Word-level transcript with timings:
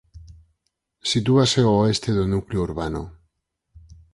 Sitúase 1.11 1.59
ao 1.63 1.75
oeste 1.81 2.09
do 2.17 2.25
núcleo 2.33 2.61
urbano. 2.67 3.03